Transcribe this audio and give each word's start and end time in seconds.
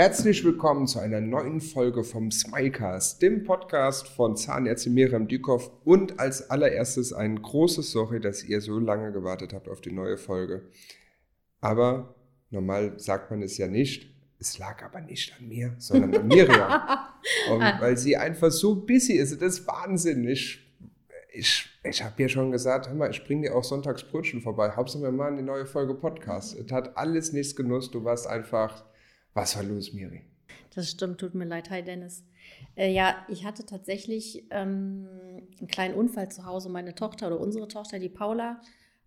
Herzlich 0.00 0.42
willkommen 0.46 0.86
zu 0.86 0.98
einer 0.98 1.20
neuen 1.20 1.60
Folge 1.60 2.04
vom 2.04 2.30
Smilecast, 2.30 3.20
dem 3.20 3.44
Podcast 3.44 4.08
von 4.08 4.34
Zahnärztin 4.34 4.94
Miriam 4.94 5.28
Dükow 5.28 5.70
und 5.84 6.18
als 6.18 6.48
allererstes 6.48 7.12
ein 7.12 7.42
großes 7.42 7.90
Sorry, 7.90 8.18
dass 8.18 8.42
ihr 8.42 8.62
so 8.62 8.78
lange 8.78 9.12
gewartet 9.12 9.52
habt 9.52 9.68
auf 9.68 9.82
die 9.82 9.92
neue 9.92 10.16
Folge. 10.16 10.62
Aber 11.60 12.14
normal 12.48 12.98
sagt 12.98 13.30
man 13.30 13.42
es 13.42 13.58
ja 13.58 13.66
nicht. 13.66 14.10
Es 14.38 14.56
lag 14.56 14.82
aber 14.82 15.02
nicht 15.02 15.34
an 15.38 15.48
mir, 15.48 15.74
sondern 15.76 16.14
an 16.14 16.28
Miriam. 16.28 16.80
und 17.50 17.60
weil 17.60 17.98
sie 17.98 18.16
einfach 18.16 18.50
so 18.50 18.76
busy 18.76 19.18
ist. 19.18 19.42
Das 19.42 19.58
ist 19.58 19.66
Wahnsinn. 19.66 20.26
Ich, 20.26 20.66
ich, 21.30 21.68
ich 21.84 22.02
habe 22.02 22.22
ja 22.22 22.28
schon 22.30 22.52
gesagt, 22.52 22.88
hör 22.88 22.94
mal, 22.94 23.10
ich 23.10 23.22
bringe 23.22 23.48
dir 23.48 23.54
auch 23.54 23.64
sonntags 23.64 24.02
Brötchen 24.02 24.40
vorbei. 24.40 24.72
Hauptsache 24.74 25.02
wir 25.02 25.12
machen 25.12 25.36
die 25.36 25.42
neue 25.42 25.66
Folge 25.66 25.92
Podcast. 25.92 26.58
Es 26.58 26.72
hat 26.72 26.96
alles 26.96 27.34
nichts 27.34 27.54
genutzt. 27.54 27.92
Du 27.92 28.02
warst 28.02 28.26
einfach 28.26 28.82
was 29.34 29.56
war 29.56 29.62
los, 29.62 29.92
Miri? 29.92 30.22
Das 30.74 30.90
stimmt, 30.90 31.18
tut 31.18 31.34
mir 31.34 31.44
leid. 31.44 31.70
Hi, 31.70 31.82
Dennis. 31.82 32.24
Äh, 32.76 32.92
ja, 32.92 33.24
ich 33.28 33.44
hatte 33.44 33.66
tatsächlich 33.66 34.46
ähm, 34.50 35.08
einen 35.58 35.68
kleinen 35.68 35.94
Unfall 35.94 36.30
zu 36.30 36.44
Hause. 36.44 36.68
Meine 36.68 36.94
Tochter 36.94 37.26
oder 37.26 37.40
unsere 37.40 37.68
Tochter, 37.68 37.98
die 37.98 38.08
Paula, 38.08 38.60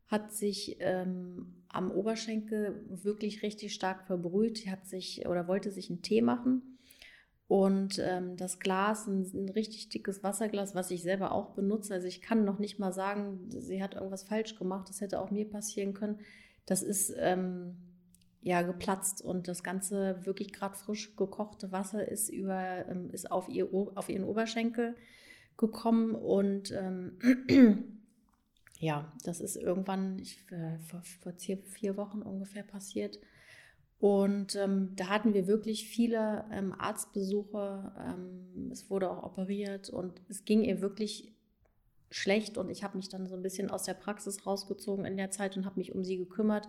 hat 0.07 0.33
sich 0.33 0.77
ähm, 0.79 1.63
am 1.69 1.91
Oberschenkel 1.91 2.85
wirklich 2.89 3.41
richtig 3.41 3.73
stark 3.73 4.05
verbrüht. 4.05 4.59
Sie 4.59 4.71
hat 4.71 4.85
sich 4.85 5.27
oder 5.27 5.47
wollte 5.47 5.71
sich 5.71 5.89
einen 5.89 6.01
Tee 6.01 6.21
machen. 6.21 6.77
Und 7.47 7.99
ähm, 7.99 8.37
das 8.37 8.59
Glas, 8.59 9.07
ein, 9.07 9.29
ein, 9.33 9.49
richtig 9.49 9.89
dickes 9.89 10.23
Wasserglas, 10.23 10.75
was 10.75 10.91
ich 10.91 11.03
selber 11.03 11.31
auch 11.31 11.51
benutze. 11.51 11.93
Also 11.93 12.07
ich 12.07 12.21
kann 12.21 12.45
noch 12.45 12.59
nicht 12.59 12.79
mal 12.79 12.93
sagen, 12.93 13.49
sie 13.49 13.83
hat 13.83 13.95
irgendwas 13.95 14.23
falsch 14.23 14.55
gemacht. 14.55 14.89
Das 14.89 15.01
hätte 15.01 15.19
auch 15.19 15.31
mir 15.31 15.49
passieren 15.49 15.93
können. 15.93 16.19
Das 16.65 16.81
ist 16.81 17.13
ähm, 17.17 17.75
ja 18.43 18.61
geplatzt 18.61 19.21
und 19.21 19.47
das 19.47 19.63
ganze 19.63 20.25
wirklich 20.25 20.51
gerade 20.51 20.75
frisch 20.75 21.15
gekochte 21.15 21.71
Wasser 21.71 22.07
ist 22.07 22.29
über 22.29 22.87
ähm, 22.87 23.09
ist 23.11 23.31
auf 23.31 23.49
ihr 23.49 23.69
auf 23.73 24.09
ihren 24.09 24.25
Oberschenkel 24.25 24.95
gekommen 25.57 26.13
und 26.13 26.71
ähm, 26.71 27.17
ja, 28.79 29.11
das 29.23 29.39
ist 29.39 29.55
irgendwann 29.55 30.19
ich, 30.19 30.39
äh, 30.51 30.77
vor, 30.79 31.01
vor 31.21 31.33
vier 31.37 31.97
Wochen 31.97 32.21
ungefähr 32.21 32.63
passiert. 32.63 33.19
Und 33.99 34.57
ähm, 34.57 34.91
da 34.97 35.07
hatten 35.07 35.33
wir 35.33 35.47
wirklich 35.47 35.87
viele 35.87 36.43
ähm, 36.51 36.73
Arztbesuche. 36.77 37.93
Ähm, 37.97 38.69
es 38.69 38.89
wurde 38.89 39.09
auch 39.09 39.23
operiert 39.23 39.89
und 39.89 40.21
es 40.27 40.43
ging 40.43 40.61
ihr 40.61 40.81
wirklich 40.81 41.33
schlecht. 42.09 42.57
Und 42.57 42.69
ich 42.69 42.83
habe 42.83 42.97
mich 42.97 43.07
dann 43.07 43.27
so 43.27 43.35
ein 43.35 43.41
bisschen 43.41 43.71
aus 43.71 43.83
der 43.83 43.93
Praxis 43.93 44.45
rausgezogen 44.45 45.05
in 45.05 45.15
der 45.15 45.31
Zeit 45.31 45.55
und 45.55 45.65
habe 45.65 45.79
mich 45.79 45.95
um 45.95 46.03
sie 46.03 46.17
gekümmert. 46.17 46.67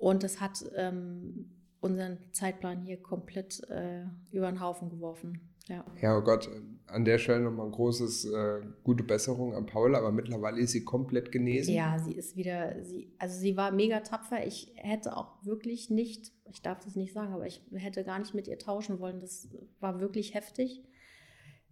Und 0.00 0.22
das 0.22 0.40
hat 0.40 0.64
ähm, 0.76 1.50
unseren 1.80 2.16
Zeitplan 2.32 2.80
hier 2.80 2.96
komplett 3.02 3.60
äh, 3.68 4.04
über 4.32 4.50
den 4.50 4.60
Haufen 4.60 4.88
geworfen. 4.88 5.40
Ja. 5.68 5.84
ja, 6.00 6.16
oh 6.16 6.22
Gott, 6.22 6.48
an 6.86 7.04
der 7.04 7.18
Stelle 7.18 7.42
nochmal 7.42 7.66
ein 7.66 7.72
großes, 7.72 8.24
äh, 8.24 8.60
gute 8.82 9.04
Besserung 9.04 9.54
an 9.54 9.66
Paula, 9.66 9.98
aber 9.98 10.10
mittlerweile 10.10 10.58
ist 10.58 10.72
sie 10.72 10.84
komplett 10.84 11.30
genesen. 11.30 11.74
Ja, 11.74 11.98
sie 11.98 12.14
ist 12.14 12.34
wieder, 12.34 12.82
sie, 12.82 13.12
also 13.18 13.38
sie 13.38 13.58
war 13.58 13.70
mega 13.72 14.00
tapfer. 14.00 14.44
Ich 14.44 14.72
hätte 14.76 15.16
auch 15.16 15.44
wirklich 15.44 15.90
nicht, 15.90 16.32
ich 16.50 16.62
darf 16.62 16.80
das 16.80 16.96
nicht 16.96 17.12
sagen, 17.12 17.34
aber 17.34 17.46
ich 17.46 17.62
hätte 17.72 18.02
gar 18.02 18.18
nicht 18.18 18.34
mit 18.34 18.48
ihr 18.48 18.58
tauschen 18.58 19.00
wollen. 19.00 19.20
Das 19.20 19.48
war 19.80 20.00
wirklich 20.00 20.34
heftig 20.34 20.82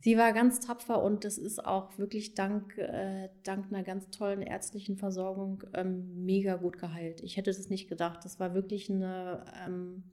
sie 0.01 0.17
war 0.17 0.33
ganz 0.33 0.61
tapfer 0.61 1.03
und 1.03 1.25
das 1.25 1.39
ist 1.39 1.65
auch 1.65 1.99
wirklich 1.99 2.35
dank, 2.35 2.77
äh, 2.79 3.29
dank 3.43 3.67
einer 3.67 3.83
ganz 3.83 4.11
tollen 4.11 4.43
ärztlichen 4.43 4.97
Versorgung 4.97 5.65
ähm, 5.75 6.25
mega 6.25 6.57
gut 6.57 6.79
geheilt. 6.79 7.23
Ich 7.23 7.37
hätte 7.37 7.51
es 7.51 7.69
nicht 7.69 7.89
gedacht. 7.89 8.25
Das 8.25 8.39
war 8.39 8.55
wirklich 8.55 8.91
eine, 8.91 9.45
ähm, 9.67 10.05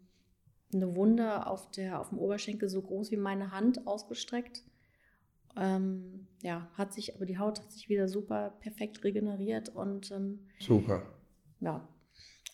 eine 0.73 0.95
Wunde 0.95 1.47
auf, 1.47 1.69
der, 1.71 1.99
auf 1.99 2.09
dem 2.09 2.17
Oberschenkel 2.17 2.69
so 2.69 2.81
groß 2.81 3.11
wie 3.11 3.17
meine 3.17 3.51
Hand 3.51 3.87
ausgestreckt. 3.87 4.63
Ähm, 5.57 6.27
ja, 6.41 6.69
hat 6.73 6.93
sich, 6.93 7.15
aber 7.15 7.25
die 7.25 7.37
Haut 7.37 7.61
hat 7.61 7.71
sich 7.71 7.87
wieder 7.87 8.09
super 8.09 8.55
perfekt 8.59 9.03
regeneriert 9.03 9.69
und 9.69 10.11
ähm, 10.11 10.47
super. 10.59 11.03
Ja, 11.61 11.87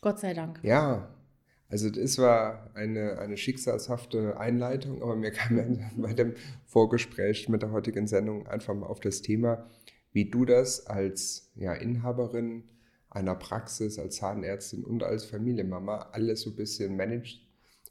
Gott 0.02 0.20
sei 0.20 0.34
Dank. 0.34 0.60
Ja, 0.64 1.10
also 1.72 1.90
das 1.90 2.18
war 2.18 2.70
eine, 2.74 3.18
eine 3.18 3.38
schicksalshafte 3.38 4.38
Einleitung, 4.38 5.02
aber 5.02 5.16
mir 5.16 5.32
kam 5.32 5.80
bei 5.98 6.14
dem 6.14 6.34
Vorgespräch 6.66 7.48
mit 7.48 7.62
der 7.62 7.72
heutigen 7.72 8.08
Sendung 8.08 8.46
einfach 8.46 8.74
mal 8.74 8.88
auf 8.88 9.00
das 9.00 9.22
Thema, 9.22 9.70
wie 10.12 10.30
du 10.30 10.44
das 10.44 10.86
als 10.88 11.50
ja, 11.56 11.74
Inhaberin 11.74 12.66
einer 13.10 13.36
Praxis, 13.36 13.98
als 13.98 14.18
Zahnärztin 14.18 14.84
und 14.84 15.04
als 15.04 15.24
Familienmama 15.24 16.10
alles 16.12 16.42
so 16.42 16.50
ein 16.50 16.58
bisschen 16.58 16.98
managst, 16.98 17.40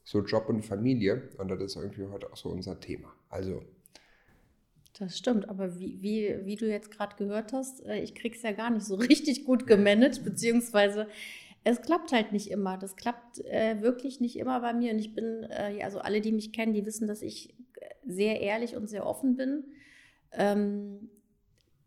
so 0.04 0.20
Job 0.20 0.50
und 0.50 0.62
Familie. 0.62 1.30
Und 1.38 1.48
das 1.48 1.62
ist 1.62 1.76
irgendwie 1.76 2.04
heute 2.04 2.30
auch 2.30 2.36
so 2.36 2.50
unser 2.50 2.80
Thema. 2.80 3.10
Also. 3.30 3.62
Das 4.98 5.16
stimmt, 5.16 5.48
aber 5.48 5.78
wie, 5.78 6.02
wie, 6.02 6.36
wie 6.44 6.56
du 6.56 6.68
jetzt 6.68 6.90
gerade 6.90 7.16
gehört 7.16 7.54
hast, 7.54 7.82
äh, 7.86 8.00
ich 8.02 8.14
krieg's 8.14 8.42
ja 8.42 8.52
gar 8.52 8.68
nicht 8.68 8.84
so 8.84 8.94
richtig 8.96 9.46
gut 9.46 9.66
gemanagt, 9.66 10.22
beziehungsweise 10.22 11.06
es 11.64 11.82
klappt 11.82 12.12
halt 12.12 12.32
nicht 12.32 12.50
immer. 12.50 12.78
Das 12.78 12.96
klappt 12.96 13.44
äh, 13.44 13.80
wirklich 13.82 14.20
nicht 14.20 14.38
immer 14.38 14.60
bei 14.60 14.72
mir. 14.72 14.92
Und 14.92 14.98
ich 14.98 15.14
bin, 15.14 15.44
äh, 15.50 15.82
also 15.82 15.98
alle, 15.98 16.20
die 16.20 16.32
mich 16.32 16.52
kennen, 16.52 16.72
die 16.72 16.86
wissen, 16.86 17.06
dass 17.06 17.22
ich 17.22 17.54
sehr 18.06 18.40
ehrlich 18.40 18.76
und 18.76 18.88
sehr 18.88 19.06
offen 19.06 19.36
bin. 19.36 19.64
Ähm, 20.32 21.10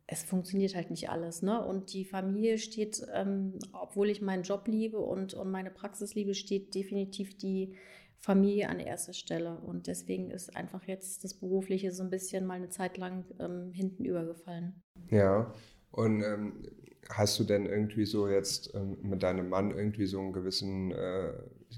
es 0.06 0.24
funktioniert 0.24 0.76
halt 0.76 0.92
nicht 0.92 1.10
alles. 1.10 1.42
Ne? 1.42 1.66
Und 1.66 1.94
die 1.94 2.06
Familie 2.06 2.58
steht, 2.58 3.06
ähm, 3.14 3.58
obwohl 3.72 4.10
ich 4.10 4.22
meinen 4.22 4.44
Job 4.44 4.68
liebe 4.68 5.00
und, 5.00 5.34
und 5.34 5.50
meine 5.50 5.72
Praxis 5.72 6.14
liebe, 6.14 6.34
steht 6.34 6.76
definitiv 6.76 7.38
die 7.38 7.76
Familie 8.20 8.70
an 8.70 8.80
erster 8.80 9.14
Stelle. 9.14 9.58
Und 9.60 9.88
deswegen 9.88 10.30
ist 10.30 10.56
einfach 10.56 10.84
jetzt 10.88 11.24
das 11.24 11.34
Berufliche 11.34 11.92
so 11.92 12.04
ein 12.04 12.10
bisschen 12.10 12.46
mal 12.46 12.56
eine 12.56 12.70
Zeit 12.70 12.98
lang 12.98 13.26
ähm, 13.40 13.72
hinten 13.74 14.06
übergefallen. 14.06 14.82
Ja, 15.10 15.54
und 15.92 16.22
ähm, 16.22 16.64
hast 17.10 17.40
du 17.40 17.44
denn 17.44 17.66
irgendwie 17.66 18.06
so 18.06 18.28
jetzt 18.28 18.74
ähm, 18.76 18.98
mit 19.02 19.24
deinem 19.24 19.50
Mann 19.50 19.72
irgendwie 19.72 20.06
so 20.06 20.20
einen 20.20 20.34
gewissen, 20.34 20.92
äh, 20.92 21.30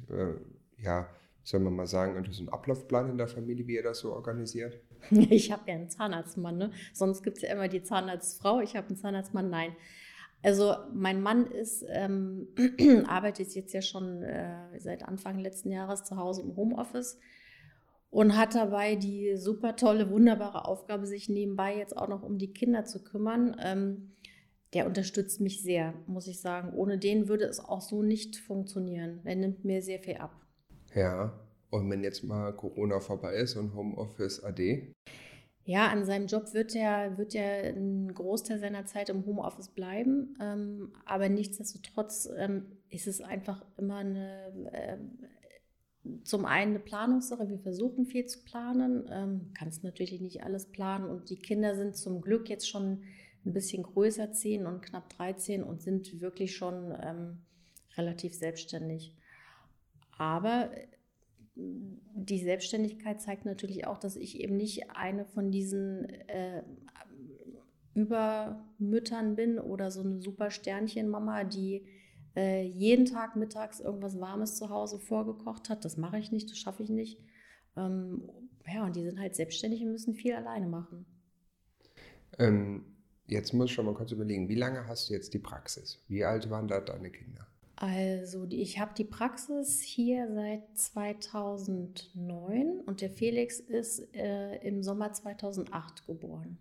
äh, 0.09 0.35
ja, 0.77 1.07
soll 1.43 1.59
man 1.59 1.75
mal 1.75 1.87
sagen, 1.87 2.13
irgendwie 2.13 2.33
so 2.33 2.41
einen 2.41 2.49
Ablaufplan 2.49 3.09
in 3.09 3.17
der 3.17 3.27
Familie, 3.27 3.67
wie 3.67 3.75
ihr 3.75 3.83
das 3.83 3.99
so 3.99 4.13
organisiert? 4.13 4.79
Ich 5.11 5.51
habe 5.51 5.63
ja 5.67 5.75
einen 5.75 5.89
Zahnarztmann, 5.89 6.57
ne? 6.57 6.71
Sonst 6.91 7.21
gibt 7.21 7.37
es 7.37 7.43
ja 7.43 7.53
immer 7.53 7.67
die 7.67 7.83
Zahnarztfrau, 7.83 8.61
ich 8.61 8.75
habe 8.75 8.87
einen 8.87 8.97
Zahnarztmann, 8.97 9.51
nein. 9.51 9.75
Also 10.41 10.75
mein 10.93 11.21
Mann 11.21 11.45
ist, 11.45 11.85
ähm, 11.89 12.47
arbeitet 13.07 13.53
jetzt 13.53 13.73
ja 13.73 13.81
schon 13.81 14.23
äh, 14.23 14.79
seit 14.79 15.03
Anfang 15.03 15.39
letzten 15.39 15.71
Jahres 15.71 16.03
zu 16.03 16.17
Hause 16.17 16.41
im 16.41 16.55
Homeoffice 16.55 17.19
und 18.09 18.37
hat 18.37 18.55
dabei 18.55 18.95
die 18.95 19.37
super 19.37 19.75
tolle, 19.75 20.09
wunderbare 20.09 20.65
Aufgabe, 20.65 21.05
sich 21.05 21.29
nebenbei 21.29 21.77
jetzt 21.77 21.97
auch 21.97 22.07
noch 22.07 22.23
um 22.23 22.37
die 22.37 22.53
Kinder 22.53 22.85
zu 22.85 23.03
kümmern. 23.03 23.55
Ähm, 23.59 24.15
der 24.73 24.87
unterstützt 24.87 25.39
mich 25.41 25.61
sehr, 25.61 25.93
muss 26.07 26.27
ich 26.27 26.41
sagen. 26.41 26.73
Ohne 26.73 26.97
den 26.97 27.27
würde 27.27 27.45
es 27.45 27.59
auch 27.59 27.81
so 27.81 28.01
nicht 28.01 28.37
funktionieren. 28.37 29.21
Er 29.23 29.35
nimmt 29.35 29.63
mir 29.63 29.81
sehr 29.81 29.99
viel 29.99 30.17
ab. 30.17 30.35
Ja, 30.93 31.33
und 31.69 31.89
wenn 31.89 32.03
jetzt 32.03 32.23
mal 32.23 32.53
Corona 32.53 32.99
vorbei 32.99 33.35
ist 33.35 33.55
und 33.55 33.73
Homeoffice 33.75 34.43
AD? 34.43 34.93
Ja, 35.67 35.87
an 35.87 36.05
seinem 36.05 36.27
Job 36.27 36.53
wird 36.53 36.75
er, 36.75 37.17
wird 37.17 37.33
er 37.33 37.63
einen 37.63 38.13
Großteil 38.13 38.59
seiner 38.59 38.85
Zeit 38.85 39.09
im 39.09 39.25
Homeoffice 39.25 39.69
bleiben. 39.69 40.37
Ähm, 40.39 40.93
aber 41.05 41.27
nichtsdestotrotz 41.27 42.29
ähm, 42.37 42.67
ist 42.89 43.07
es 43.07 43.19
einfach 43.19 43.65
immer 43.77 43.97
eine, 43.97 44.69
äh, 44.71 44.97
zum 46.23 46.45
einen 46.45 46.75
eine 46.75 46.79
Planungssache. 46.79 47.49
Wir 47.49 47.57
versuchen 47.57 48.05
viel 48.05 48.27
zu 48.27 48.43
planen. 48.43 49.09
Ähm, 49.11 49.51
kannst 49.57 49.83
natürlich 49.83 50.21
nicht 50.21 50.43
alles 50.43 50.67
planen. 50.67 51.09
Und 51.09 51.31
die 51.31 51.39
Kinder 51.39 51.75
sind 51.75 51.97
zum 51.97 52.21
Glück 52.21 52.47
jetzt 52.47 52.69
schon 52.69 53.01
ein 53.45 53.53
bisschen 53.53 53.83
größer, 53.83 54.31
10 54.31 54.65
und 54.65 54.81
knapp 54.81 55.09
13 55.09 55.63
und 55.63 55.81
sind 55.81 56.21
wirklich 56.21 56.55
schon 56.55 56.93
ähm, 57.01 57.41
relativ 57.97 58.33
selbstständig. 58.33 59.15
Aber 60.17 60.71
äh, 60.75 60.87
die 61.55 62.39
Selbstständigkeit 62.39 63.21
zeigt 63.21 63.45
natürlich 63.45 63.87
auch, 63.87 63.97
dass 63.97 64.15
ich 64.15 64.39
eben 64.39 64.57
nicht 64.57 64.89
eine 64.91 65.25
von 65.25 65.51
diesen 65.51 66.05
äh, 66.27 66.63
Übermüttern 67.93 69.35
bin 69.35 69.57
oder 69.57 69.89
so 69.89 70.01
eine 70.01 70.21
super 70.21 70.51
Sternchen-Mama, 70.51 71.45
die 71.45 71.87
äh, 72.35 72.63
jeden 72.63 73.05
Tag 73.05 73.37
mittags 73.37 73.79
irgendwas 73.79 74.19
Warmes 74.19 74.57
zu 74.57 74.69
Hause 74.69 74.99
vorgekocht 74.99 75.69
hat. 75.69 75.85
Das 75.85 75.95
mache 75.95 76.19
ich 76.19 76.31
nicht, 76.31 76.51
das 76.51 76.57
schaffe 76.57 76.83
ich 76.83 76.89
nicht. 76.89 77.21
Ähm, 77.77 78.29
ja, 78.67 78.85
und 78.85 78.95
die 78.95 79.03
sind 79.03 79.19
halt 79.19 79.35
selbstständig 79.35 79.81
und 79.81 79.91
müssen 79.91 80.13
viel 80.13 80.33
alleine 80.33 80.67
machen. 80.67 81.05
Ähm, 82.37 82.94
Jetzt 83.27 83.53
muss 83.53 83.69
ich 83.69 83.73
schon 83.73 83.85
mal 83.85 83.93
kurz 83.93 84.11
überlegen, 84.11 84.49
wie 84.49 84.55
lange 84.55 84.87
hast 84.87 85.09
du 85.09 85.13
jetzt 85.13 85.33
die 85.33 85.39
Praxis? 85.39 85.99
Wie 86.07 86.23
alt 86.23 86.49
waren 86.49 86.67
da 86.67 86.79
deine 86.79 87.09
Kinder? 87.09 87.47
Also, 87.77 88.47
ich 88.49 88.79
habe 88.79 88.93
die 88.97 89.03
Praxis 89.03 89.81
hier 89.81 90.29
seit 90.33 90.77
2009 90.77 92.81
und 92.85 93.01
der 93.01 93.09
Felix 93.09 93.59
ist 93.59 94.15
äh, 94.15 94.55
im 94.65 94.81
Sommer 94.81 95.11
2008 95.11 96.05
geboren. 96.05 96.57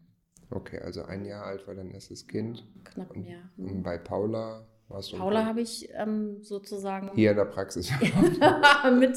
Okay, 0.51 0.81
also 0.81 1.05
ein 1.05 1.25
Jahr 1.25 1.45
alt 1.45 1.67
war 1.69 1.75
dein 1.75 1.91
erstes 1.91 2.27
Kind. 2.27 2.67
Knapp 2.85 3.15
ein 3.15 3.27
Jahr. 3.27 3.51
Und 3.57 3.83
bei 3.83 3.99
Paula 3.99 4.67
Paula 4.89 5.47
habe 5.47 5.63
ich 5.63 5.89
ähm, 5.95 6.43
sozusagen. 6.43 7.11
Hier 7.15 7.31
in 7.31 7.37
der 7.37 7.47
Praxis. 7.47 7.91
mit 8.99 9.17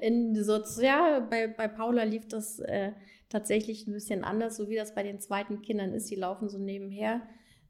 in 0.00 0.42
so, 0.44 0.60
ja, 0.80 1.20
bei, 1.20 1.48
bei 1.48 1.68
Paula 1.68 2.04
lief 2.04 2.28
das 2.28 2.60
äh, 2.60 2.92
tatsächlich 3.28 3.86
ein 3.86 3.92
bisschen 3.92 4.24
anders, 4.24 4.56
so 4.56 4.68
wie 4.68 4.76
das 4.76 4.94
bei 4.94 5.02
den 5.02 5.20
zweiten 5.20 5.62
Kindern 5.62 5.92
ist. 5.92 6.10
Die 6.10 6.16
laufen 6.16 6.48
so 6.48 6.58
nebenher. 6.58 7.22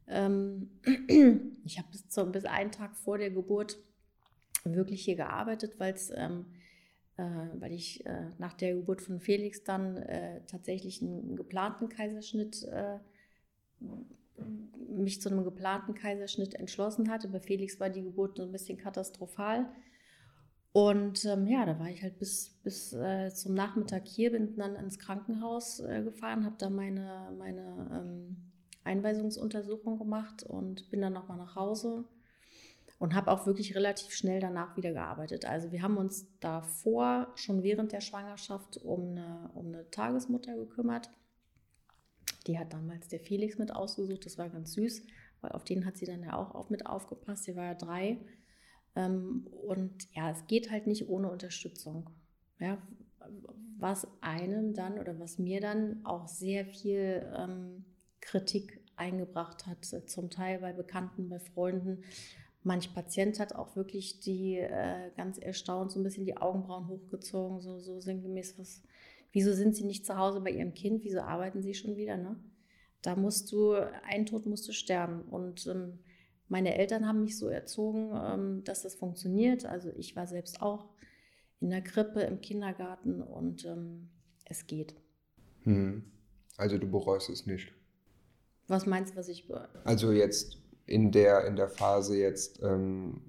Ähm, 0.09 0.71
ich 1.65 1.79
habe 1.79 1.89
bis, 1.91 2.05
bis 2.33 2.45
einen 2.45 2.73
Tag 2.73 2.97
vor 2.97 3.19
der 3.19 3.31
Geburt 3.31 3.79
wirklich 4.65 5.05
hier 5.05 5.17
gearbeitet, 5.17 5.79
weil's, 5.79 6.11
ähm, 6.15 6.47
äh, 7.17 7.23
weil 7.55 7.73
ich 7.73 8.05
äh, 8.07 8.31
nach 8.39 8.55
der 8.55 8.75
Geburt 8.75 9.01
von 9.01 9.21
Felix 9.21 9.65
dann 9.65 9.97
äh, 9.97 10.41
tatsächlich 10.47 11.03
einen 11.03 11.37
geplanten 11.37 11.89
Kaiserschnitt 11.89 12.65
äh, 12.65 12.99
mich 14.89 15.21
zu 15.21 15.31
einem 15.31 15.45
geplanten 15.45 15.95
Kaiserschnitt 15.95 16.55
entschlossen 16.55 17.11
hatte. 17.11 17.29
Bei 17.29 17.41
Felix 17.41 17.81
war 17.81 17.91
die 17.91 18.03
Geburt 18.03 18.37
so 18.37 18.43
ein 18.43 18.53
bisschen 18.53 18.79
katastrophal. 18.79 19.69
Und 20.77 21.25
ähm, 21.25 21.47
ja, 21.47 21.65
da 21.65 21.79
war 21.79 21.89
ich 21.89 22.03
halt 22.03 22.19
bis, 22.19 22.51
bis 22.63 22.93
äh, 22.93 23.33
zum 23.33 23.55
Nachmittag 23.55 24.07
hier, 24.07 24.33
bin 24.33 24.59
dann 24.59 24.77
ins 24.77 24.99
Krankenhaus 24.99 25.81
äh, 25.81 26.03
gefahren, 26.03 26.45
habe 26.45 26.57
da 26.59 26.69
meine, 26.69 27.33
meine 27.39 27.89
ähm, 27.95 28.37
Einweisungsuntersuchung 28.85 29.99
gemacht 29.99 30.43
und 30.43 30.91
bin 30.91 31.01
dann 31.01 31.15
nochmal 31.15 31.39
nach 31.39 31.57
Hause 31.57 32.05
und 32.99 33.15
habe 33.15 33.31
auch 33.31 33.47
wirklich 33.47 33.75
relativ 33.75 34.13
schnell 34.13 34.39
danach 34.39 34.77
wieder 34.77 34.93
gearbeitet. 34.93 35.47
Also 35.47 35.73
wir 35.73 35.81
haben 35.81 35.97
uns 35.97 36.27
davor 36.41 37.33
schon 37.37 37.63
während 37.63 37.93
der 37.93 38.03
Schwangerschaft 38.03 38.77
um 38.85 39.13
eine, 39.13 39.51
um 39.55 39.69
eine 39.69 39.91
Tagesmutter 39.91 40.57
gekümmert 40.57 41.09
die 42.47 42.59
hat 42.59 42.73
damals 42.73 43.09
der 43.09 43.21
Felix 43.21 43.59
mit 43.59 43.75
ausgesucht, 43.75 44.25
das 44.25 44.39
war 44.39 44.49
ganz 44.49 44.73
süß, 44.75 45.03
weil 45.41 45.53
auf 45.53 45.65
den 45.65 45.85
hat 45.85 45.97
sie 45.97 46.07
dann 46.07 46.23
ja 46.23 46.35
auch, 46.35 46.71
mit 46.71 46.87
aufgepasst, 46.87 47.45
sie 47.45 47.57
war 47.57 47.65
ja 47.65 47.75
drei. 47.75 48.19
Ähm, 48.97 49.47
und 49.67 50.09
ja, 50.15 50.31
es 50.31 50.47
geht 50.47 50.71
halt 50.71 50.87
nicht 50.87 51.09
ohne 51.09 51.31
Unterstützung. 51.31 52.11
Ja, 52.59 52.79
was 53.79 54.09
einem 54.23 54.73
dann 54.75 54.99
oder 54.99 55.19
was 55.21 55.39
mir 55.39 55.61
dann 55.61 56.05
auch 56.05 56.27
sehr 56.27 56.65
viel 56.65 57.31
ähm, 57.37 57.85
Kritik 58.21 58.81
eingebracht 58.97 59.67
hat, 59.67 59.85
zum 59.85 60.31
Teil 60.31 60.61
bei 60.61 60.73
Bekannten, 60.73 61.29
bei 61.29 61.39
Freunden. 61.39 62.03
Manch 62.63 62.95
Patient 62.95 63.39
hat 63.39 63.55
auch 63.55 63.77
wirklich 63.77 64.21
die 64.21 64.57
äh, 64.57 65.11
ganz 65.17 65.39
erstaunt 65.39 65.93
so 65.93 66.01
ein 66.01 66.03
bisschen 66.03 66.25
die 66.25 66.39
Augenbrauen 66.39 66.89
hochgezogen, 66.89 67.61
so, 67.61 67.79
so 67.79 68.01
sinngemäß, 68.01 68.59
was, 68.59 68.83
Wieso 69.37 69.53
sind 69.53 69.77
sie 69.77 69.85
nicht 69.85 70.07
zu 70.07 70.17
Hause 70.17 70.41
bei 70.41 70.51
ihrem 70.51 70.73
Kind? 70.73 71.05
Wieso 71.05 71.21
arbeiten 71.21 71.61
sie 71.61 71.75
schon 71.75 71.97
wieder? 71.99 72.17
Ne? 72.17 72.37
Da 73.03 73.17
musst 73.17 73.53
du, 73.53 73.75
ein 73.75 74.25
Tod 74.25 74.47
musst 74.47 74.67
du 74.67 74.73
sterben. 74.73 75.21
Und 75.25 75.67
ähm, 75.67 75.99
meine 76.49 76.77
Eltern 76.77 77.07
haben 77.07 77.23
mich 77.23 77.39
so 77.39 77.49
erzogen, 77.49 78.11
ähm, 78.15 78.65
dass 78.65 78.83
das 78.83 78.95
funktioniert. 78.95 79.67
Also 79.67 79.91
ich 79.97 80.15
war 80.17 80.27
selbst 80.27 80.63
auch 80.63 80.89
in 81.61 81.71
der 81.71 81.83
Krippe, 81.83 82.21
im 82.21 82.41
Kindergarten 82.41 83.23
und 83.23 83.65
ähm, 83.65 84.11
es 84.45 84.67
geht. 84.67 84.95
Hm. 85.63 86.05
Also 86.57 86.79
du 86.79 86.89
bereust 86.89 87.29
es 87.31 87.47
nicht. 87.47 87.73
Was 88.69 88.87
meinst 88.87 89.15
du, 89.15 89.19
was 89.19 89.29
ich 89.29 89.47
bereue? 89.47 89.69
Also 89.85 90.13
jetzt 90.13 90.59
in 90.87 91.11
der, 91.11 91.47
in 91.47 91.57
der 91.57 91.69
Phase 91.69 92.17
jetzt 92.17 92.63
ähm, 92.63 93.21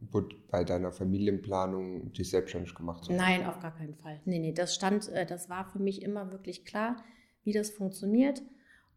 bei 0.51 0.63
deiner 0.63 0.91
Familienplanung 0.91 2.11
dich 2.13 2.29
selbstständig 2.29 2.75
gemacht 2.75 3.03
zu 3.03 3.11
haben? 3.11 3.17
Nein, 3.17 3.45
auf 3.45 3.59
gar 3.59 3.75
keinen 3.75 3.95
Fall. 3.95 4.21
Nee, 4.25 4.39
nee, 4.39 4.53
das 4.53 4.75
stand, 4.75 5.09
äh, 5.09 5.25
das 5.25 5.49
war 5.49 5.65
für 5.65 5.79
mich 5.79 6.03
immer 6.03 6.31
wirklich 6.31 6.65
klar, 6.65 7.03
wie 7.43 7.53
das 7.53 7.71
funktioniert. 7.71 8.43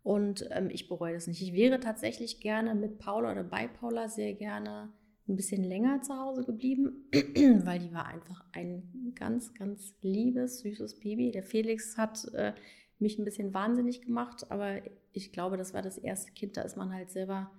Und 0.02 0.48
ähm, 0.50 0.70
ich 0.70 0.88
bereue 0.88 1.14
das 1.14 1.26
nicht. 1.26 1.42
Ich 1.42 1.52
wäre 1.52 1.80
tatsächlich 1.80 2.40
gerne 2.40 2.74
mit 2.74 2.98
Paula 2.98 3.32
oder 3.32 3.44
bei 3.44 3.68
Paula 3.68 4.08
sehr 4.08 4.34
gerne 4.34 4.92
ein 5.28 5.36
bisschen 5.36 5.62
länger 5.62 6.02
zu 6.02 6.18
Hause 6.18 6.44
geblieben, 6.44 7.04
weil 7.64 7.78
die 7.78 7.92
war 7.92 8.06
einfach 8.06 8.44
ein 8.52 9.12
ganz, 9.14 9.54
ganz 9.54 9.94
liebes, 10.02 10.60
süßes 10.60 10.98
Baby. 11.00 11.30
Der 11.30 11.42
Felix 11.42 11.96
hat 11.96 12.24
äh, 12.34 12.52
mich 12.98 13.18
ein 13.18 13.24
bisschen 13.24 13.54
wahnsinnig 13.54 14.02
gemacht, 14.02 14.50
aber 14.50 14.80
ich 15.12 15.32
glaube, 15.32 15.56
das 15.56 15.72
war 15.72 15.82
das 15.82 15.98
erste 15.98 16.32
Kind, 16.32 16.56
da 16.56 16.62
ist 16.62 16.76
man 16.76 16.92
halt 16.92 17.10
selber 17.10 17.50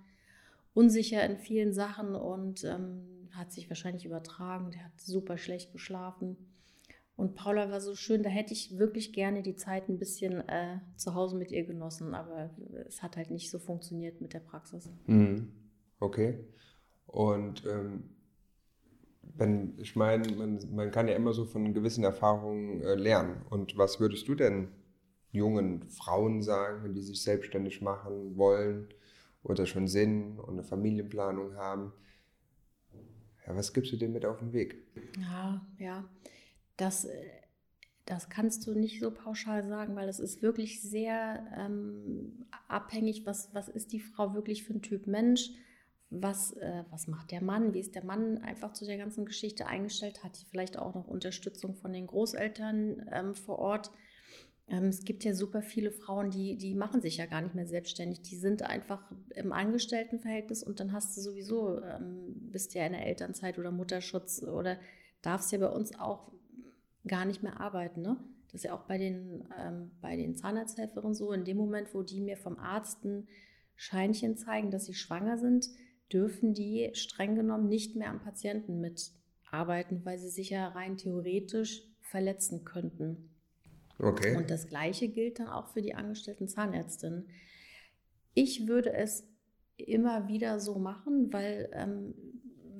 unsicher 0.74 1.24
in 1.24 1.38
vielen 1.38 1.72
Sachen 1.72 2.14
und 2.14 2.64
ähm, 2.64 3.28
hat 3.32 3.52
sich 3.52 3.68
wahrscheinlich 3.68 4.04
übertragen. 4.04 4.70
Der 4.70 4.84
hat 4.84 5.00
super 5.00 5.38
schlecht 5.38 5.72
geschlafen. 5.72 6.36
Und 7.16 7.34
Paula 7.34 7.70
war 7.70 7.80
so 7.80 7.94
schön, 7.94 8.22
da 8.22 8.30
hätte 8.30 8.52
ich 8.52 8.78
wirklich 8.78 9.12
gerne 9.12 9.42
die 9.42 9.54
Zeit 9.54 9.88
ein 9.88 9.98
bisschen 9.98 10.46
äh, 10.48 10.78
zu 10.96 11.14
Hause 11.14 11.36
mit 11.36 11.52
ihr 11.52 11.64
genossen, 11.64 12.14
aber 12.14 12.50
es 12.86 13.02
hat 13.02 13.16
halt 13.16 13.30
nicht 13.30 13.50
so 13.50 13.58
funktioniert 13.58 14.20
mit 14.20 14.32
der 14.32 14.40
Praxis. 14.40 14.90
Mhm. 15.06 15.52
Okay. 16.00 16.38
Und 17.06 17.64
ähm, 17.66 18.10
wenn, 19.36 19.78
ich 19.78 19.94
meine, 19.94 20.32
man, 20.34 20.58
man 20.74 20.90
kann 20.90 21.06
ja 21.06 21.14
immer 21.14 21.32
so 21.32 21.44
von 21.44 21.74
gewissen 21.74 22.02
Erfahrungen 22.02 22.80
äh, 22.80 22.94
lernen. 22.94 23.42
Und 23.50 23.76
was 23.76 24.00
würdest 24.00 24.26
du 24.26 24.34
denn 24.34 24.68
jungen 25.30 25.88
Frauen 25.90 26.42
sagen, 26.42 26.82
wenn 26.82 26.94
die 26.94 27.02
sich 27.02 27.22
selbstständig 27.22 27.82
machen 27.82 28.36
wollen? 28.36 28.88
oder 29.42 29.66
schon 29.66 29.88
Sinn 29.88 30.38
und 30.38 30.54
eine 30.54 30.64
Familienplanung 30.64 31.54
haben. 31.56 31.92
Ja, 33.46 33.56
was 33.56 33.72
gibst 33.72 33.92
du 33.92 33.96
dem 33.96 34.12
mit 34.12 34.24
auf 34.24 34.38
den 34.38 34.52
Weg? 34.52 34.76
Ja, 35.18 35.66
ja, 35.78 36.04
das, 36.76 37.06
das 38.04 38.28
kannst 38.28 38.66
du 38.66 38.74
nicht 38.74 39.00
so 39.00 39.10
pauschal 39.10 39.66
sagen, 39.66 39.94
weil 39.96 40.08
es 40.08 40.18
ist 40.18 40.42
wirklich 40.42 40.82
sehr 40.82 41.46
ähm, 41.56 42.46
abhängig, 42.68 43.26
was, 43.26 43.54
was 43.54 43.68
ist 43.68 43.92
die 43.92 44.00
Frau 44.00 44.34
wirklich 44.34 44.64
für 44.64 44.74
ein 44.74 44.82
Typ 44.82 45.06
Mensch, 45.06 45.50
was, 46.10 46.52
äh, 46.54 46.84
was 46.90 47.06
macht 47.06 47.30
der 47.30 47.42
Mann, 47.42 47.74
wie 47.74 47.80
ist 47.80 47.94
der 47.94 48.04
Mann 48.04 48.38
einfach 48.38 48.72
zu 48.72 48.84
der 48.84 48.98
ganzen 48.98 49.24
Geschichte 49.24 49.66
eingestellt, 49.66 50.22
hat 50.24 50.36
sie 50.36 50.44
vielleicht 50.44 50.78
auch 50.78 50.94
noch 50.94 51.08
Unterstützung 51.08 51.74
von 51.74 51.92
den 51.92 52.06
Großeltern 52.06 53.08
ähm, 53.12 53.34
vor 53.34 53.58
Ort? 53.58 53.90
Ähm, 54.68 54.84
es 54.84 55.04
gibt 55.04 55.24
ja 55.24 55.34
super 55.34 55.62
viele 55.62 55.90
Frauen, 55.90 56.30
die, 56.30 56.56
die 56.56 56.74
machen 56.74 57.00
sich 57.00 57.16
ja 57.16 57.26
gar 57.26 57.40
nicht 57.40 57.54
mehr 57.54 57.66
selbstständig. 57.66 58.22
Die 58.22 58.36
sind 58.36 58.62
einfach 58.62 59.10
im 59.34 59.52
Angestelltenverhältnis 59.52 60.62
und 60.62 60.80
dann 60.80 60.92
hast 60.92 61.16
du 61.16 61.20
sowieso, 61.20 61.82
ähm, 61.82 62.50
bist 62.50 62.74
ja 62.74 62.86
in 62.86 62.92
der 62.92 63.06
Elternzeit 63.06 63.58
oder 63.58 63.70
Mutterschutz 63.70 64.42
oder 64.42 64.78
darfst 65.22 65.52
ja 65.52 65.58
bei 65.58 65.68
uns 65.68 65.98
auch 65.98 66.32
gar 67.06 67.24
nicht 67.24 67.42
mehr 67.42 67.60
arbeiten. 67.60 68.02
Ne? 68.02 68.16
Das 68.46 68.60
ist 68.60 68.64
ja 68.64 68.74
auch 68.74 68.84
bei 68.84 68.98
den, 68.98 69.48
ähm, 69.58 69.90
bei 70.00 70.16
den 70.16 70.36
Zahnarzthelferinnen 70.36 71.14
so. 71.14 71.32
In 71.32 71.44
dem 71.44 71.56
Moment, 71.56 71.94
wo 71.94 72.02
die 72.02 72.20
mir 72.20 72.36
vom 72.36 72.58
Arzt 72.58 73.04
ein 73.04 73.28
Scheinchen 73.76 74.36
zeigen, 74.36 74.70
dass 74.70 74.86
sie 74.86 74.94
schwanger 74.94 75.38
sind, 75.38 75.68
dürfen 76.12 76.54
die 76.54 76.90
streng 76.92 77.34
genommen 77.34 77.68
nicht 77.68 77.96
mehr 77.96 78.10
am 78.10 78.20
Patienten 78.20 78.80
mitarbeiten, 78.80 80.04
weil 80.04 80.18
sie 80.18 80.28
sich 80.28 80.50
ja 80.50 80.68
rein 80.68 80.96
theoretisch 80.96 81.82
verletzen 82.00 82.64
könnten. 82.64 83.30
Okay. 83.98 84.36
Und 84.36 84.50
das 84.50 84.66
Gleiche 84.66 85.08
gilt 85.08 85.38
dann 85.38 85.48
auch 85.48 85.68
für 85.68 85.80
die 85.80 85.94
angestellten 85.94 86.48
Zahnärztinnen. 86.48 87.28
Ich 88.34 88.66
würde 88.66 88.92
es 88.92 89.26
immer 89.76 90.28
wieder 90.28 90.60
so 90.60 90.78
machen, 90.78 91.32
weil 91.32 91.70
ähm, 91.72 92.14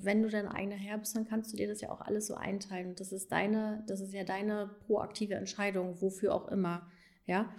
wenn 0.04 0.22
du 0.22 0.28
dein 0.28 0.48
eigener 0.48 0.76
Herr 0.76 0.98
bist, 0.98 1.16
dann 1.16 1.26
kannst 1.26 1.52
du 1.52 1.56
dir 1.56 1.68
das 1.68 1.80
ja 1.80 1.90
auch 1.90 2.00
alles 2.00 2.26
so 2.26 2.34
einteilen. 2.34 2.94
das 2.94 3.12
ist 3.12 3.32
deine, 3.32 3.84
das 3.86 4.00
ist 4.00 4.12
ja 4.12 4.24
deine 4.24 4.70
proaktive 4.86 5.34
Entscheidung, 5.34 6.00
wofür 6.00 6.34
auch 6.34 6.48
immer. 6.48 6.86
Ja, 7.26 7.54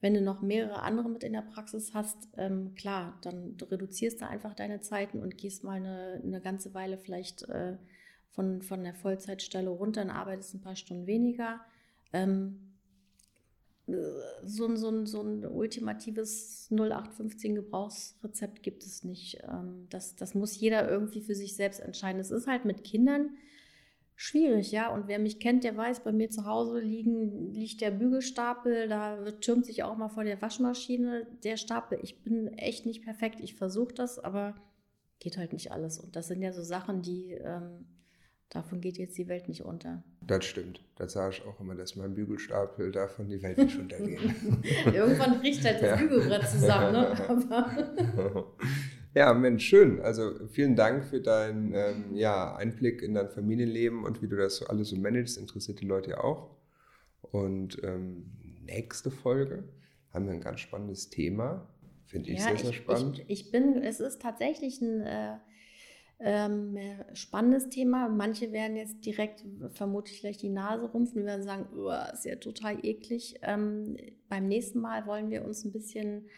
wenn 0.00 0.14
du 0.14 0.20
noch 0.20 0.42
mehrere 0.42 0.82
andere 0.82 1.08
mit 1.08 1.24
in 1.24 1.32
der 1.32 1.42
Praxis 1.42 1.92
hast, 1.92 2.28
ähm, 2.36 2.74
klar, 2.74 3.18
dann 3.22 3.56
reduzierst 3.60 4.20
du 4.20 4.28
einfach 4.28 4.54
deine 4.54 4.80
Zeiten 4.80 5.20
und 5.20 5.36
gehst 5.36 5.64
mal 5.64 5.76
eine, 5.76 6.20
eine 6.22 6.40
ganze 6.40 6.72
Weile 6.72 6.98
vielleicht 6.98 7.42
äh, 7.48 7.76
von, 8.30 8.62
von 8.62 8.84
der 8.84 8.94
Vollzeitstelle 8.94 9.70
runter 9.70 10.02
und 10.02 10.10
arbeitest 10.10 10.54
ein 10.54 10.60
paar 10.60 10.76
Stunden 10.76 11.06
weniger. 11.06 11.60
Ähm, 12.12 12.67
so 14.44 14.66
ein, 14.66 14.76
so 14.76 14.90
ein, 14.90 15.06
so 15.06 15.22
ein 15.22 15.44
ultimatives 15.46 16.68
0815 16.70 17.54
Gebrauchsrezept 17.54 18.62
gibt 18.62 18.84
es 18.84 19.04
nicht. 19.04 19.38
Ähm, 19.48 19.86
das, 19.88 20.16
das 20.16 20.34
muss 20.34 20.58
jeder 20.58 20.88
irgendwie 20.88 21.22
für 21.22 21.34
sich 21.34 21.56
selbst 21.56 21.80
entscheiden. 21.80 22.20
Es 22.20 22.30
ist 22.30 22.46
halt 22.46 22.64
mit 22.64 22.84
Kindern 22.84 23.30
schwierig, 24.14 24.72
ja. 24.72 24.92
Und 24.92 25.08
wer 25.08 25.18
mich 25.18 25.40
kennt, 25.40 25.64
der 25.64 25.76
weiß, 25.76 26.00
bei 26.04 26.12
mir 26.12 26.28
zu 26.28 26.44
Hause 26.44 26.80
liegen, 26.80 27.52
liegt 27.52 27.80
der 27.80 27.90
Bügelstapel, 27.90 28.88
da 28.88 29.30
türmt 29.32 29.64
sich 29.64 29.84
auch 29.84 29.96
mal 29.96 30.08
vor 30.08 30.24
der 30.24 30.42
Waschmaschine 30.42 31.26
der 31.44 31.56
Stapel. 31.56 31.98
Ich 32.02 32.22
bin 32.22 32.48
echt 32.48 32.84
nicht 32.84 33.04
perfekt. 33.04 33.40
Ich 33.40 33.54
versuche 33.54 33.94
das, 33.94 34.18
aber 34.18 34.54
geht 35.20 35.38
halt 35.38 35.52
nicht 35.52 35.72
alles. 35.72 35.98
Und 35.98 36.16
das 36.16 36.28
sind 36.28 36.42
ja 36.42 36.52
so 36.52 36.62
Sachen, 36.62 37.00
die 37.00 37.32
ähm, 37.32 37.86
Davon 38.50 38.80
geht 38.80 38.96
jetzt 38.96 39.18
die 39.18 39.28
Welt 39.28 39.46
nicht 39.46 39.62
unter. 39.62 40.02
Das 40.26 40.44
stimmt. 40.46 40.80
Das 40.96 41.12
sage 41.12 41.34
ich 41.34 41.46
auch 41.46 41.60
immer, 41.60 41.74
dass 41.74 41.96
mein 41.96 42.14
Bügelstapel 42.14 42.92
davon 42.92 43.28
die 43.28 43.42
Welt 43.42 43.58
nicht 43.58 43.78
untergeht. 43.78 44.20
Irgendwann 44.86 45.40
bricht 45.40 45.62
halt 45.64 45.82
das 45.82 45.90
ja. 45.90 45.96
Bügelbrett 45.96 46.48
zusammen. 46.48 46.92
Ne? 46.92 48.44
ja, 49.14 49.34
Mensch, 49.34 49.66
schön. 49.66 50.00
Also 50.00 50.46
vielen 50.48 50.76
Dank 50.76 51.04
für 51.04 51.20
deinen 51.20 51.74
ähm, 51.74 52.14
ja, 52.14 52.56
Einblick 52.56 53.02
in 53.02 53.14
dein 53.14 53.28
Familienleben 53.28 54.04
und 54.04 54.22
wie 54.22 54.28
du 54.28 54.36
das 54.36 54.62
alles 54.62 54.88
so 54.88 54.96
managst. 54.96 55.36
Interessiert 55.36 55.80
die 55.80 55.86
Leute 55.86 56.10
ja 56.10 56.20
auch. 56.20 56.56
Und 57.20 57.82
ähm, 57.84 58.30
nächste 58.64 59.10
Folge 59.10 59.64
haben 60.10 60.26
wir 60.26 60.32
ein 60.32 60.40
ganz 60.40 60.60
spannendes 60.60 61.10
Thema. 61.10 61.68
Finde 62.06 62.30
ich 62.30 62.38
ja, 62.38 62.44
sehr, 62.44 62.56
sehr 62.56 62.72
spannend. 62.72 63.18
Ich, 63.28 63.46
ich, 63.46 63.50
bin, 63.52 63.82
es 63.82 64.00
ist 64.00 64.22
tatsächlich 64.22 64.80
ein. 64.80 65.02
Äh, 65.02 65.36
Ähm, 66.20 66.76
spannendes 67.12 67.68
Thema. 67.68 68.08
Manche 68.08 68.50
werden 68.50 68.76
jetzt 68.76 69.04
direkt 69.06 69.44
vermutlich 69.70 70.20
gleich 70.20 70.36
die 70.36 70.48
Nase 70.48 70.86
rumpfen 70.86 71.20
und 71.20 71.26
werden 71.26 71.44
sagen, 71.44 71.68
oh, 71.76 71.92
ist 72.12 72.24
ja 72.24 72.36
total 72.36 72.84
eklig. 72.84 73.36
Ähm, 73.42 73.96
beim 74.28 74.48
nächsten 74.48 74.80
Mal 74.80 75.06
wollen 75.06 75.30
wir 75.30 75.44
uns 75.44 75.64
ein 75.64 75.72
bisschen 75.72 76.28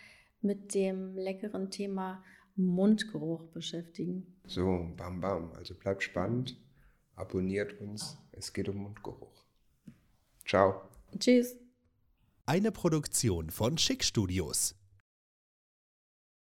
mit 0.42 0.74
dem 0.74 1.16
leckeren 1.16 1.70
Thema 1.70 2.22
Mundgeruch 2.56 3.44
beschäftigen. 3.48 4.26
So, 4.46 4.86
bam, 4.96 5.20
bam. 5.20 5.52
Also 5.52 5.74
bleibt 5.74 6.02
spannend, 6.02 6.60
abonniert 7.14 7.80
uns. 7.80 8.18
Es 8.32 8.52
geht 8.52 8.68
um 8.68 8.76
Mundgeruch. 8.76 9.44
Ciao. 10.46 10.82
Tschüss. 11.18 11.56
Eine 12.44 12.72
Produktion 12.72 13.50
von 13.50 13.78
Schick 13.78 14.04
Studios. 14.04 14.79